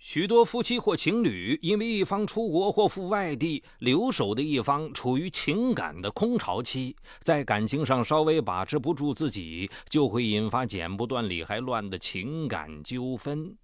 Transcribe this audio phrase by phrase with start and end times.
[0.00, 13.54] 许多夫妻或情侣因为一方出国或赴外地，留守的一方处于情感的空巢期，在感情上稍微把持不住自己，就会引发剪不断理还乱的情感纠纷。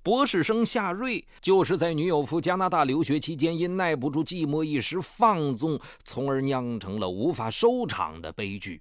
[0.00, 8.80] 博士生夏瑞就是在女友赴加拿大留学期间，因耐不住寂寞一时放纵，从而酿成了无法收场的悲剧。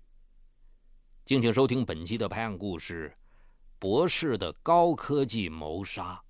[1.25, 3.11] 敬请收听本期的拍案故事：
[3.79, 6.21] 博士的高科技谋杀。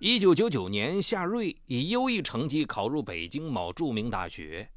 [0.00, 4.70] 一九九九年，夏瑞以优异成绩考入北京某著名大学。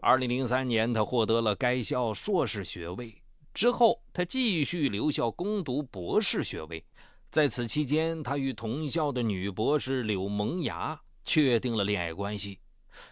[0.00, 3.14] 二零零三年，他获得了该校硕士学位。
[3.54, 6.84] 之后，他继续留校攻读博士学位。
[7.30, 12.58] 在此期间，他与同校的女博士柳萌芽确定了恋爱关系。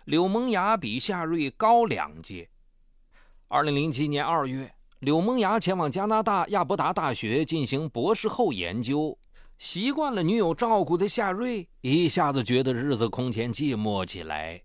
[0.05, 2.51] 柳萌芽比夏瑞高两届。
[3.49, 9.19] 二零零七年二月，柳萌芽前往加拿大亚伯达大学进行博士后研究。
[9.65, 14.61] 习惯了女友照顾的夏瑞一下子觉得日子空前寂寞起来。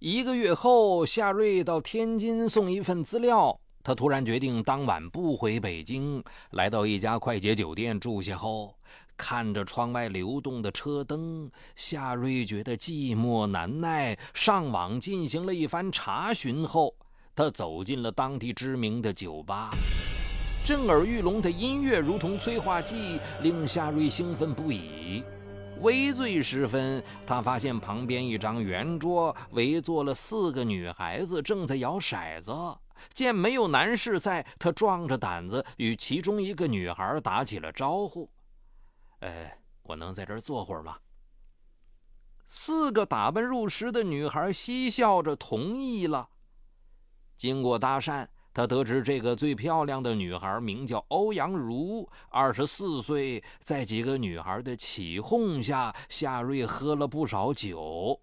[0.00, 6.22] 一个月后，夏瑞到天津送一份资料，他突然决定当晚不回北京。
[6.50, 8.74] 来到一家快捷酒店住下后，
[9.16, 14.14] 看着窗外流动的车灯，夏瑞觉得寂寞难耐。
[14.34, 16.94] 上网进行了一番查询后，
[17.34, 19.70] 他走进了当地知名的酒吧。
[20.64, 25.24] 震耳欲聋的音乐如同催化剂，令夏瑞兴奋不已。
[25.80, 32.52] 微醉时分，他发现旁边一张圆桌围坐了四个女孩子，正在摇骰子。
[33.14, 38.28] 见没有男士在，他壮着胆子与其中一个女孩打起了招呼
[39.20, 40.98] ：“哎，我能在这儿坐会儿吗？”
[42.44, 46.28] 四个打扮入时的女孩嬉笑着同意了。
[47.38, 48.26] 经过搭讪。
[48.58, 53.40] 他得知这个最漂亮的女孩名叫欧阳如，二十四岁。
[53.60, 58.20] 在几个女孩的起哄下，夏瑞喝了不少酒。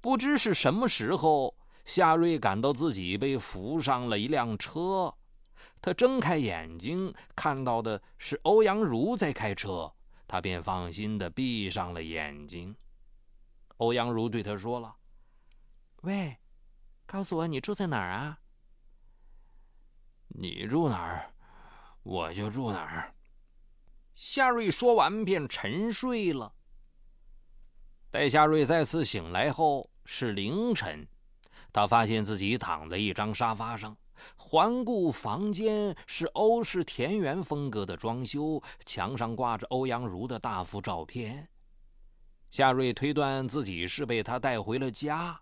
[0.00, 1.52] 不知是什么时候，
[1.84, 5.12] 夏瑞感到自己被扶上了一辆车。
[5.82, 9.92] 他睁开眼睛，看到的是欧阳如在开车，
[10.28, 12.76] 他便放心的闭上了眼睛。
[13.78, 14.94] 欧阳如对他说了
[16.02, 16.36] ：“喂，
[17.04, 18.38] 告诉我你住在哪儿啊？”
[20.32, 21.30] 你住哪儿，
[22.02, 23.14] 我就住哪儿。
[24.14, 26.52] 夏瑞说完便沉睡了。
[28.10, 31.06] 待夏瑞再次醒来后是凌晨，
[31.72, 33.96] 他发现自己躺在一张沙发上，
[34.36, 41.48] 环顾房间是欧式田园风格的装修，墙上挂着欧阳如的大幅照片。
[42.50, 45.40] 夏瑞推断自己是被他带回了家。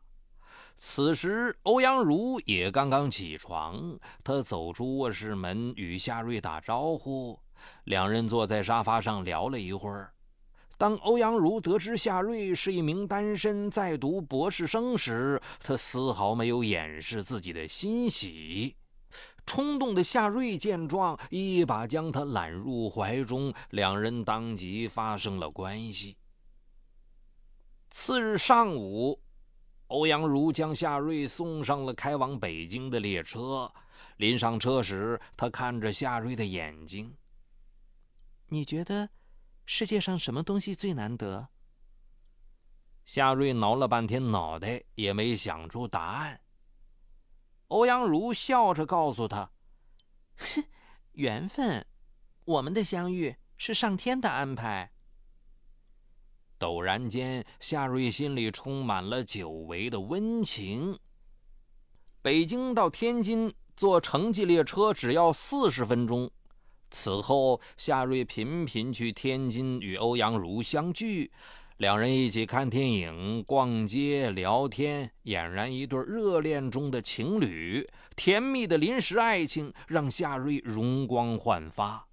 [0.80, 3.98] 此时，欧阳如也刚刚起床。
[4.22, 7.36] 他走出卧室门，与夏瑞打招呼。
[7.82, 10.12] 两人坐在沙发上聊了一会儿。
[10.76, 18.76] 当欧阳如得知夏瑞是一名单身在读博士生时，他丝毫没有掩饰自己的欣喜。
[19.44, 26.16] 冲动的夏瑞见状，一把将他揽入怀中，两人当即发生了关系。
[27.90, 29.18] 次日上午。
[29.88, 33.70] 欧阳如将夏瑞送上了开往北京的列车。
[34.18, 37.14] 临上车时，他看着夏瑞的眼睛
[38.48, 39.08] ：“你觉得
[39.64, 41.48] 世界上什么东西最难得？”
[43.06, 46.40] 夏瑞挠了半天脑袋，也没想出答案。
[47.68, 49.50] 欧阳如笑着告诉他
[50.36, 50.64] ：“哼，
[51.12, 51.86] 缘分，
[52.44, 54.92] 我们的相遇是上天的安排。”
[56.58, 60.98] 陡然间，夏瑞心里充满了久违的温情。
[62.20, 66.28] 北京到天津坐城际列车只要四十分钟。
[66.90, 71.30] 此后，夏瑞频频去天津与欧阳如相聚，
[71.76, 77.86] 两人一起看电影、逛街、聊天，俨然一对热恋中的情侣。
[78.16, 82.07] 甜蜜的临时爱情让夏瑞容光焕发。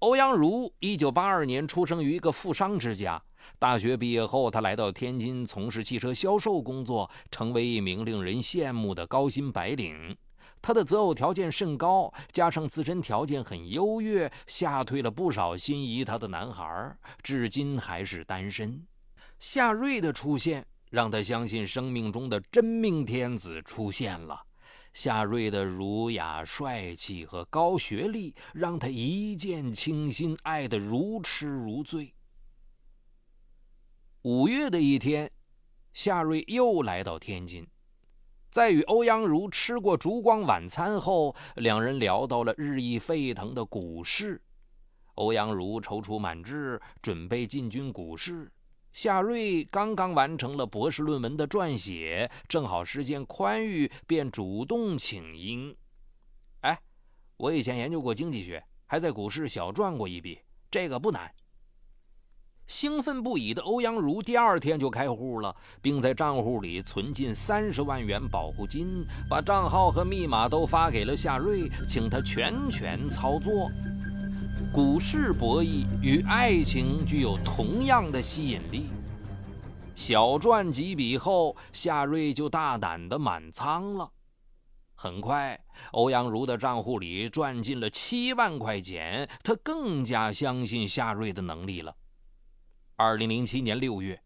[0.00, 3.22] 欧阳如一九八二年出生于一个富商之家。
[3.58, 10.16] 大学毕业后，他来到天津从事汽车销售工作，成为一名令人羡慕的高薪白领。
[10.62, 18.82] 他的择偶条件甚高，加上自身条件很优越，吓退了不少心仪他的男孩，至今还是单身。
[19.38, 24.40] 夏瑞的出现让他相信生命中的真命天子出现了。
[24.92, 32.12] 夏瑞的儒雅、帅气和高学历让他一见倾心，爱得如痴如醉。
[34.22, 35.30] 五月的一天，
[35.94, 37.66] 夏瑞又来到天津，
[38.50, 44.42] 在与欧阳如吃过烛光晚餐后，两人聊到了日益沸腾的股市。
[45.14, 48.50] 欧阳如踌躇满志，准备进军股市。
[48.92, 55.76] 夏瑞刚刚完成了博士论文的撰写，正好时间宽裕，便主动请缨。
[56.62, 56.78] 哎，
[57.36, 60.40] 我以前研究过经济学，还在股市小赚过一笔，
[60.70, 61.30] 这个不难。
[62.66, 73.68] 兴奋不已的欧阳如第二天就开户了，并在账户里存进三十万元保护金，把账号和密码都发给了夏瑞，请他全权操作。
[74.72, 78.88] 股市博弈与爱情具有同样的吸引力。
[79.96, 84.08] 小赚几笔后，夏瑞就大胆的满仓了。
[84.94, 85.58] 很快，
[85.90, 91.92] 欧阳如的账户里赚进了七万块钱，他更加相信夏瑞的能力了。
[92.94, 94.22] 二零零七年六月，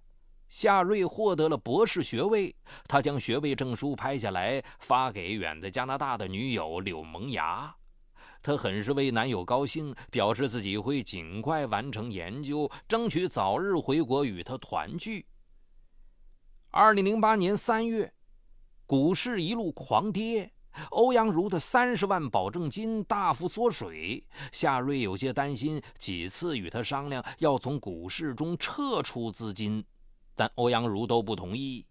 [0.50, 2.54] 夏瑞获得了博士学位，
[2.86, 7.74] 他将学位证书拍下来发给远在加拿大的女友柳萌芽。
[8.44, 15.24] 他很是为男友高兴，表示自己会尽快完成研究，争取早日回国与他团聚。
[16.70, 18.12] 二零零八年三月，
[18.84, 20.52] 股市一路狂跌，
[20.90, 24.22] 欧阳如的三十万保证金大幅缩水。
[24.52, 29.82] 夏瑞有些担心，几次与他商量要从股市中撤出资金，
[30.34, 31.86] 但欧阳如都不同意。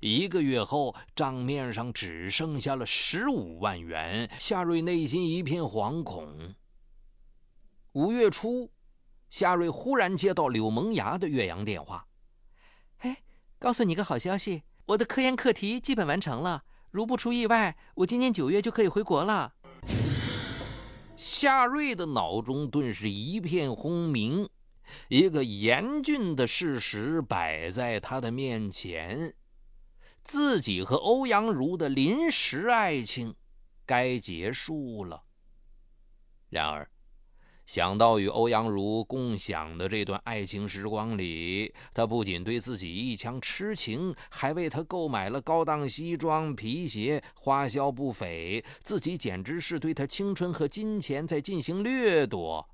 [0.00, 6.54] 一个月后，账面上只剩下了十五万元，夏瑞内心一片惶恐。
[7.92, 8.70] 五月初，
[9.30, 12.06] 夏瑞忽然接到柳萌芽的岳阳电话
[12.98, 13.22] ：“哎，
[13.58, 19.54] 告诉你个好消息，我的科研课题基本完成了，如不出意外，我今年九月就可以回国了。”
[21.16, 24.48] 夏瑞的脑中顿时一片轰鸣，
[25.08, 29.34] 一个严峻的事实摆在他的面前。
[30.28, 33.34] 自己和欧阳如的临时爱情
[33.86, 35.22] 该结束了。
[36.50, 36.86] 然而，
[37.64, 48.62] 想到与欧阳如共享的这段爱情时光里，他不仅对自己一腔痴情，还为她购买了高档西装、皮鞋，花销不菲。
[48.82, 52.68] 自己简直是对她青春和金钱在进行掠夺。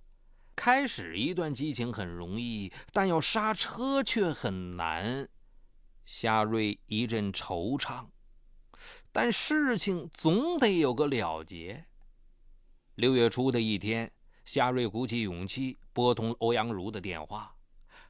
[0.56, 5.28] 开始一段激情很容易，但要刹车却很难。
[6.04, 8.06] 夏瑞一阵惆怅，
[9.10, 11.86] 但事情总得有个了结。
[12.96, 14.12] 六月初的一天，
[14.44, 17.56] 夏瑞鼓起勇气拨通欧阳如的电话，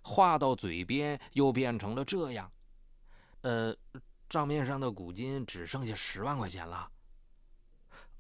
[0.03, 2.53] 话到嘴边又变成了这样
[3.43, 3.75] ：“呃，
[4.29, 6.91] 账面上的股金只剩下十万块钱了。”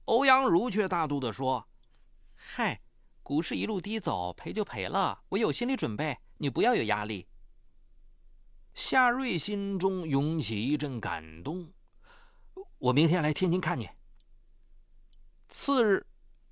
[0.06, 1.66] 欧阳如却大度地说
[2.36, 2.80] ：“嗨，
[3.22, 7.26] 股市一路低走，赔就赔了，我有心理准备，你不要有压力。”
[8.74, 11.72] 夏瑞心中涌起一阵感动，
[12.78, 13.88] 我明天来天津看你。
[15.48, 16.04] 次日，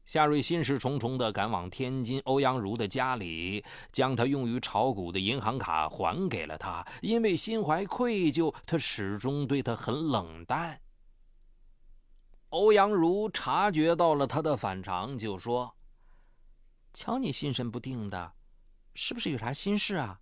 [0.04, 6.86] 夏瑞心事重重地赶往天津欧阳如的家里，将他用于炒股的银行卡还给了他。
[7.00, 10.80] 因为心怀愧疚，他始终对他很冷淡。
[12.50, 15.74] 欧阳如察觉到了他的反常，就说
[16.94, 18.34] ：“瞧你心神不定的，
[18.94, 20.20] 是不是有啥心事啊？”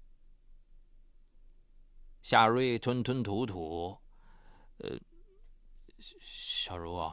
[2.22, 3.98] 夏瑞吞吞吐吐
[4.78, 4.98] ：“呃，
[5.98, 7.12] 小茹，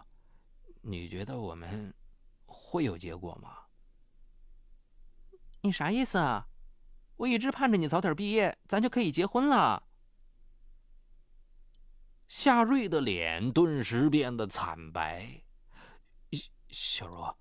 [0.81, 1.93] 你觉得我们
[2.45, 3.57] 会有结果吗？
[5.61, 6.47] 你啥意思啊？
[7.15, 9.83] 我一直盼着你早点毕业，咱就可以结婚了。”
[12.27, 15.41] 夏瑞的脸顿时变得惨白。
[16.67, 17.33] 小茹，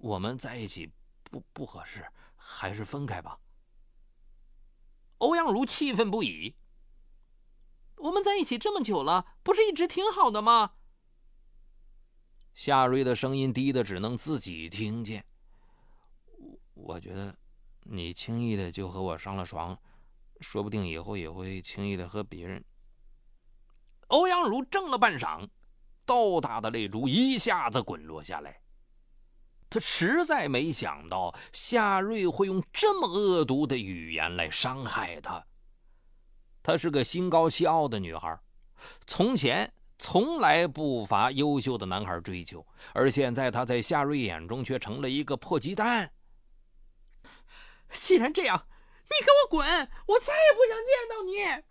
[0.00, 0.92] 我们在一起
[1.24, 2.06] 不不合适，
[2.36, 3.36] 还是分开吧。
[5.18, 6.54] 欧阳如气愤不已。
[8.00, 10.72] 我们在一起这么久了，不是一直挺好的吗？
[12.54, 15.24] 夏瑞的声音低的只能自己听见。
[16.74, 17.34] 我觉得，
[17.84, 19.78] 你轻易的就和我上了床，
[20.40, 22.64] 说不定以后也会轻易的和别人。
[24.08, 25.48] 欧阳如怔了半晌，
[26.04, 28.60] 豆大的泪珠一下子滚落下来。
[29.70, 35.44] 他实在没想到夏瑞会用这么恶毒的语言来伤害他。
[36.68, 38.38] 她是个心高气傲的女孩，
[39.06, 46.12] 从前从来不乏优秀的男孩追求，而现在她在夏瑞眼中却成了一个破鸡蛋。
[47.92, 48.66] 既然这样，
[49.04, 49.66] 你给我滚！
[49.66, 51.64] 我再也不想见到你。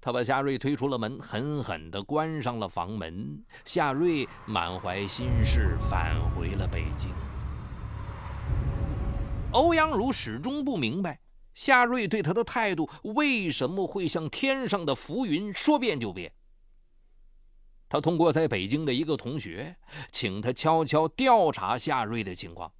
[0.00, 3.44] 他把夏瑞推出了门，狠狠地关上了房门。
[3.64, 7.10] 夏瑞满怀心事返回了北京。
[9.50, 11.18] 欧阳如始终不明白
[11.54, 16.32] 夏瑞对他的态度为什么会像天上的浮云，说变就变。
[17.88, 19.76] 他通过在北京的一个同学，
[20.10, 22.72] 请他悄悄调查夏瑞的情况。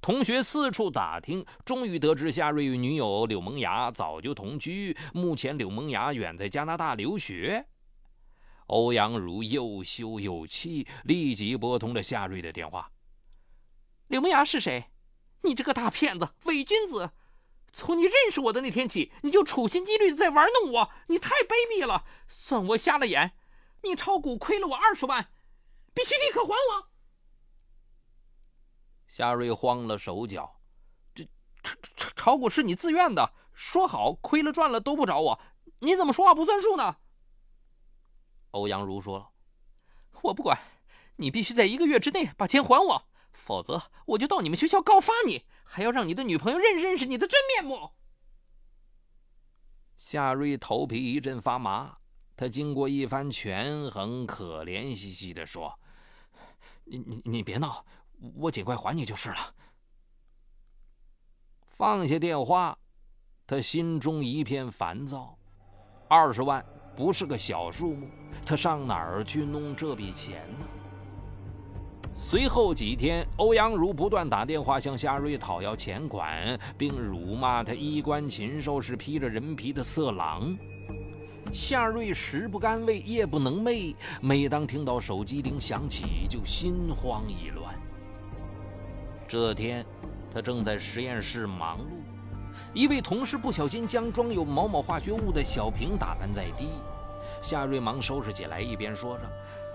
[0.00, 7.64] 同学四处打听，终于得知夏瑞与女友柳萌芽早就同居，目前柳萌芽远在加拿大留学。
[8.66, 12.90] 欧阳如又羞又气，立即拨通了夏瑞的电话。
[14.08, 14.86] 柳萌芽是谁？
[15.42, 17.10] 你这个大骗子、伪君子！
[17.74, 22.04] 从你认识我的那天起，你就处心积虑的在玩弄我，你太卑鄙了！
[22.28, 23.36] 算我瞎了眼！
[23.82, 25.32] 你炒股亏了我二十万，
[25.92, 26.88] 必须立刻还我！
[29.08, 30.60] 夏瑞慌了手脚，
[31.12, 31.28] 这
[31.96, 35.40] 炒炒股是你自愿的，说好亏了赚了都不找我，
[35.80, 36.98] 你怎么说话不算数呢？
[38.52, 39.30] 欧阳如说了
[40.22, 40.56] ：“我不管，
[41.16, 47.90] 你必须在一个月之内把钱还我。”否则，我就到你们学校告发你，还要让你的女朋友认识认识你的真面目。
[49.96, 51.98] 夏瑞头皮一阵发麻，
[52.36, 55.78] 他经过一番权衡，可怜兮兮地说
[56.84, 57.84] ：“你你你别闹，
[58.36, 59.54] 我尽快还你就是了。”
[61.66, 62.78] 放下电话，
[63.46, 65.36] 他心中一片烦躁。
[66.08, 66.64] 二十万
[66.96, 68.08] 不是个小数目，
[68.46, 70.66] 他上哪儿去弄这笔钱呢？
[72.16, 80.56] 随后几天，欧阳如不断打电话向夏瑞讨要钱款，并辱骂他衣冠禽兽是披着人皮的色狼。
[81.52, 87.74] 夏瑞食不甘味，夜不能寐，每当听到手机铃响起，就心慌意乱。
[89.26, 89.84] 这天，
[90.32, 91.96] 他正在实验室忙碌，
[92.72, 96.68] 一位同事不小心将装有某某化学物的小瓶打翻在地，
[97.42, 99.24] 夏瑞忙收拾起来，一边说着。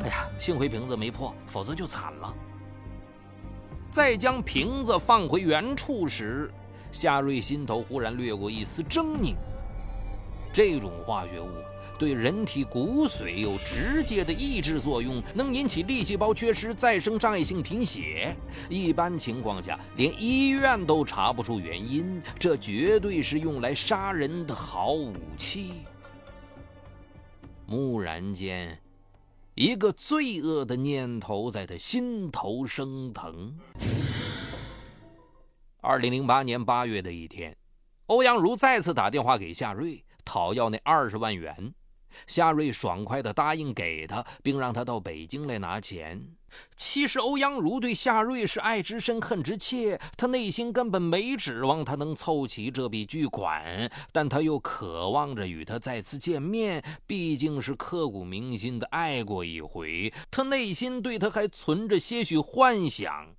[0.01, 2.33] 哎呀，幸亏瓶子没破，否则就惨了。
[3.91, 6.49] 再将瓶子放回原处时，
[6.91, 9.35] 夏瑞心头忽然掠过一丝狰狞。
[10.53, 11.47] 这种化学物
[11.97, 18.35] 对人体骨髓有直接的抑制作用，能引起粒细胞缺失、再生障碍性贫血。
[18.69, 22.21] 一般情况下，连医院都查不出原因。
[22.39, 25.83] 这绝对是用来杀人的好武器。
[27.67, 28.79] 蓦然间。
[29.59, 33.59] 一个罪恶的念头在他心头升腾。
[35.81, 37.57] 二零零八年八月的一天，
[38.05, 41.73] 欧阳如再次打电话给夏瑞，讨要那二十万元。
[42.25, 46.25] 夏瑞爽快地答应给他，并让他到北京来拿钱。
[46.75, 63.35] 其实欧阳如对夏瑞是爱之深恨之切，他内心根本没指望他能凑齐这笔巨款，但他又渴望着与他再次见面，毕竟是刻骨铭心的爱过一回，他内心对他还存着些许幻想，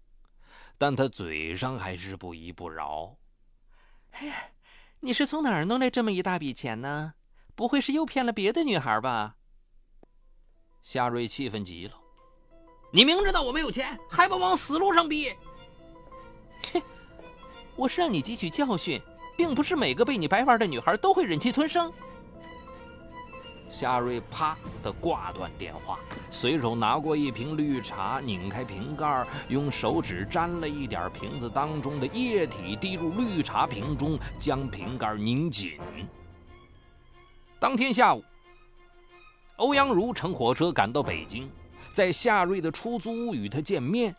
[0.79, 3.17] 但他嘴上还是不依不饶。
[4.12, 4.35] 哎呀，
[5.00, 7.14] 你是从哪儿弄来这么一大笔钱呢？
[7.55, 9.37] 不会是又骗了别的女孩吧？
[10.83, 11.93] 夏瑞气愤极了。
[12.92, 15.32] 你明知道我没有钱，还不往死路上逼？
[16.73, 16.82] 哼！
[17.76, 19.00] 我是让你汲取教训，
[19.37, 21.92] 并不是每个被你白玩的女孩都会忍气吞声。
[23.70, 26.00] 夏瑞啪的挂断电话，
[26.32, 35.78] 随手拿过一瓶绿茶，拧开瓶盖，用手指沾了一点瓶子当中的液体，滴入绿茶瓶中，将瓶盖拧紧。
[37.61, 38.25] 当天下午，
[39.59, 41.49] 欧阳如乘火车赶到北京，
[41.92, 44.14] 在夏瑞的出租屋与他见面。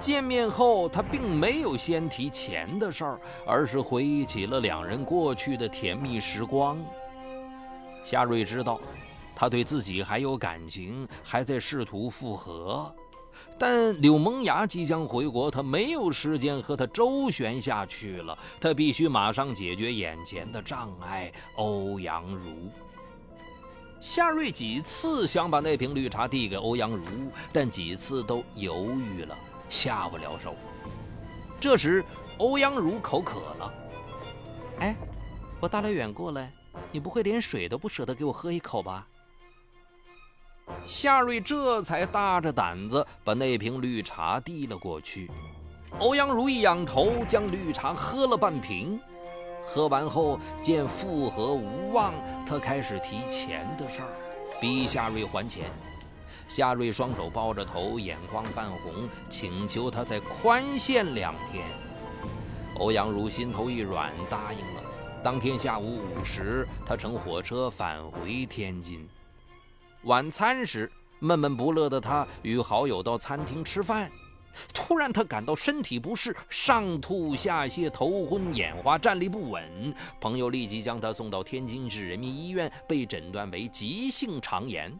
[0.00, 6.78] 见面后，他并没有先提钱的事儿，而是回忆起了两人过去的甜蜜时光。
[8.04, 8.80] 夏瑞知道，
[9.34, 12.94] 他对自己还有感情，还在试图复合。
[13.58, 18.36] 但柳萌芽即将回国，他没有时间和他周旋下去了。
[18.60, 21.32] 他必须马上解决眼前的障碍。
[21.56, 22.70] 欧阳如，
[24.00, 27.04] 夏瑞几次想把那瓶绿茶递给欧阳如，
[27.52, 29.36] 但几次都犹豫了，
[29.68, 30.54] 下不了手。
[31.58, 32.04] 这时，
[32.38, 33.74] 欧阳如口渴了。
[34.78, 34.96] 哎，
[35.58, 36.52] 我大老远过来，
[36.92, 39.06] 你不会连水都不舍得给我喝一口吧？
[40.84, 45.28] 夏瑞这才大着胆子把那瓶绿茶递了过去。
[45.98, 49.00] 欧阳如一仰头，将绿茶喝了半瓶。
[49.70, 52.14] 喝完后，见复合无望，
[52.46, 54.08] 他开始提钱的事儿，
[54.58, 55.70] 逼夏瑞还钱。
[56.48, 61.62] 夏瑞双手抱着头，眼眶泛红，请求他再宽限两天。
[62.78, 64.82] 欧阳如心头一软，答应了。
[65.22, 69.06] 当天下午五时，他乘火车返回天津。
[70.04, 74.10] 晚餐时，闷闷不乐的他与好友到餐厅吃饭，
[74.72, 79.94] 突然他感到身体不适，上吐下泻，头昏眼花，站立不稳。
[80.20, 84.92] 朋友立即将他送到天津市人民医院，被诊断为急性肠炎。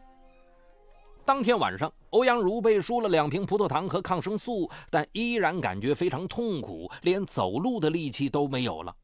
[1.25, 8.95] 当天晚上，欧阳如被输了两瓶葡萄糖和抗生素，但依然感觉非常痛苦，连走路的力气都没有了。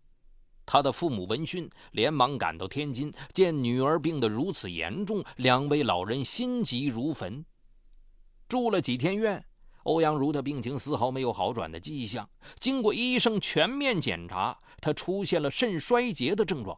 [0.65, 7.45] 他的父母闻讯，连忙赶到天津，见女儿病得如此严重，两位老人心急如焚。
[8.47, 9.45] 住了几天院，
[9.85, 12.27] 欧阳如的病情丝毫没有好转的迹象。
[12.59, 16.77] 经过医生全面检查，他出现了肾衰竭的症状，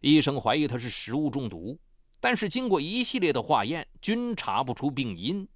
[0.00, 1.78] 医生怀疑他是食物中毒，
[2.20, 5.48] 但是经过一系列的化验，均查不出病因。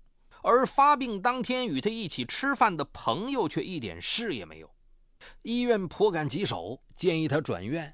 [0.42, 4.70] 而发病当天与他一起吃饭的朋友却一点事也没有。
[5.42, 7.92] 医院颇感棘手，建议他转院。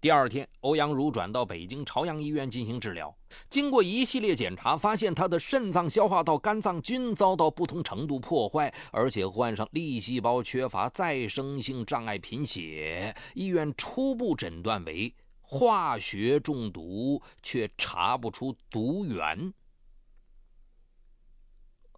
[0.00, 3.12] 第二天，欧阳如转到北京朝阳医院进行治疗。
[3.50, 13.12] 经过一系列检查，发现他的肾脏、消化道、肝脏均遭到不同程度破坏，而且患上粒细胞缺乏再生性障碍贫血。
[13.34, 19.52] 医院初步诊断为化学中毒，却查不出毒源。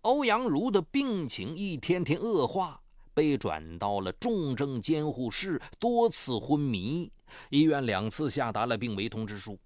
[0.01, 2.80] 欧阳如的病情一天天恶化。
[3.15, 7.11] 被转到了重症监护室，多次昏迷。
[7.49, 9.59] 医院两次下达了病危通知书。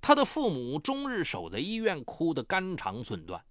[0.00, 3.42] 他的父母终日守在医院，哭得肝肠寸断。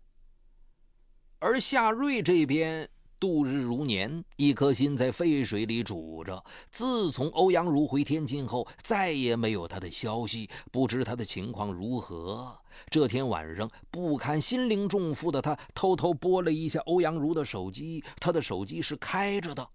[1.39, 2.89] 而夏瑞这边。
[3.23, 6.43] 度日如年，一颗心在沸水里煮着。
[6.69, 12.53] 自从欧阳如回天津后，再也没有他的消息，不知他的情况如何。
[12.89, 19.65] 这天晚上，不堪心灵重负的他偷偷拨了一下欧阳如的手机，他的手机是开着的。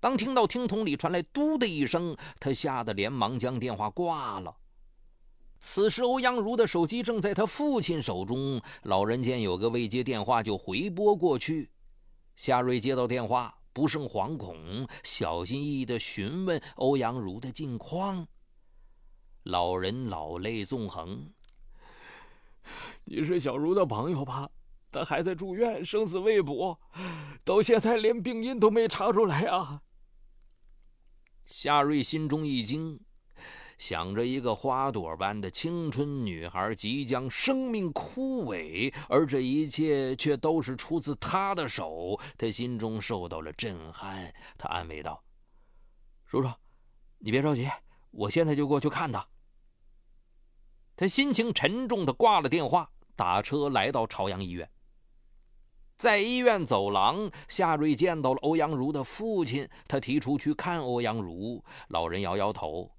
[0.00, 4.56] 当听到听筒里传来“嘟”的一声，他吓得连忙将电话挂了。
[5.60, 11.68] 此时，欧阳如的手机正在他父亲手中，老人见有个未接电话，就回拨过去。
[12.36, 18.26] 夏瑞接到电话，不胜惶恐，小心翼翼地询问欧阳如的近况。
[19.44, 21.32] 老人老泪纵横
[23.04, 24.50] ：“你是小茹的朋友吧？
[24.90, 26.78] 她还在住院，生死未卜，
[27.44, 29.82] 到现在连病因都没查出来啊！”
[31.44, 33.00] 夏瑞心中一惊。
[33.82, 44.32] 想着一个花朵般的青春女孩即将生命枯萎，而这一切却都是出自他的手，他心中受到了震撼。
[44.56, 45.20] 他安慰道
[46.24, 46.48] ：“叔叔，
[47.18, 47.68] 你别着急，
[48.12, 49.26] 我现在就过去看他。”
[50.94, 54.70] 他心情沉重的挂了电话，打车来到朝阳医院。
[55.96, 62.91] 在医院走廊，夏瑞见到了欧阳如的父亲，他提出去看欧阳如，老人摇摇头。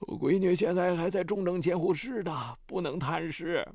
[0.00, 3.66] 我闺女现在还在重症监护室呢，不能探视。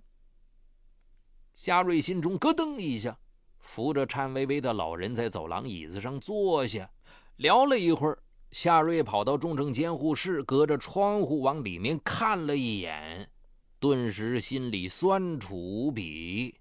[1.53, 3.17] 夏瑞心中咯噔一下，
[3.59, 6.89] 扶着颤巍巍的老人在走廊椅子上坐下，
[7.36, 8.17] 聊了一会儿。
[8.51, 13.27] 夏瑞跑到重症监护室，隔着窗户往里面看了一眼，
[13.79, 16.55] 顿时心里酸楚无比。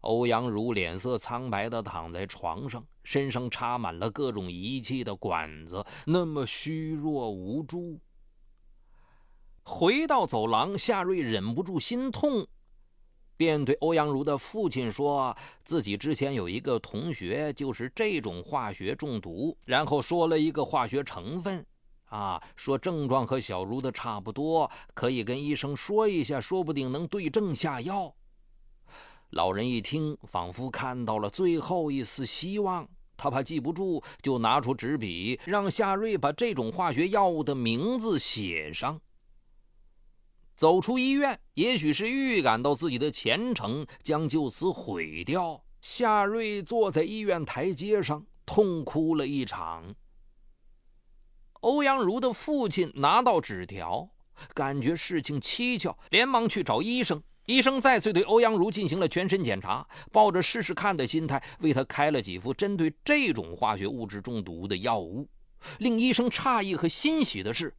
[0.00, 8.00] 欧阳如脸色苍白地躺在床上，身上插满了各种仪器的管子，那么虚弱无助。
[9.70, 12.44] 回到走廊，夏瑞忍不住心痛，
[13.36, 21.64] 便对欧阳如的父亲说：“自己之前有一个同学就是这种化学中毒。”然后说了一个化学成分，
[22.06, 28.12] 啊，说症状和小茹的差不多，可以跟医生说一下，说不定能对症下药。
[29.30, 38.98] 老人一听，仿佛看到了最后一丝希望，他怕记不住，就拿出纸笔，让夏瑞把这种化学药物的名字写上。
[40.58, 49.94] 走出医院，也许是预感到自己的前程将就此毁掉，夏瑞坐在医院台阶上痛哭了一场。
[51.60, 54.10] 欧阳如的父亲拿到纸条，
[54.52, 57.22] 感觉事情蹊跷，连忙去找医生。
[57.46, 65.28] 医生再次对欧阳如进行了全身检查，抱着试试看的心态，为他开了几副针对这种化学物质中毒的药物。
[65.78, 67.72] 令医生诧异和欣喜的是。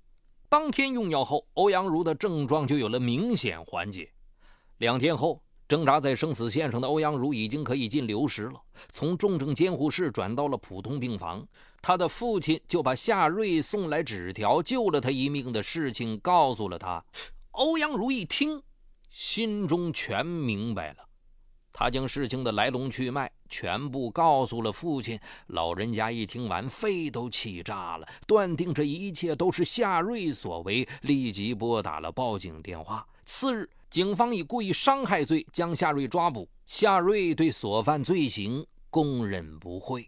[0.49, 4.11] 当天用药后，欧阳如的症状就有了明显缓解。
[4.79, 8.59] 两天后，挣扎在生死线上的欧阳如已经可以进流食了，
[8.91, 11.47] 从重症监护室转到了普通病房。
[11.83, 17.05] 他的父亲就把夏瑞送来纸条救了他一命的事情告诉了他。
[17.51, 18.59] 欧阳如一听，
[19.11, 21.08] 心中全明白了。
[21.71, 25.19] 他将事情的来龙去脉全部告诉了父亲。
[25.47, 33.05] 老人家一听完，肺都气炸了，断定这一切都是夏瑞所为，立即拨打了报警电话。
[33.23, 36.49] 次日，警方以故意伤害罪将夏瑞抓捕。
[36.65, 40.07] 夏瑞对所犯罪行供认不讳。